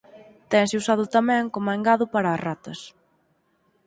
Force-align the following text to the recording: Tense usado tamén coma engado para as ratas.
Tense 0.51 0.79
usado 0.81 1.03
tamén 1.15 1.51
coma 1.53 1.75
engado 1.79 2.05
para 2.13 2.29
as 2.35 2.41
ratas. 2.47 2.79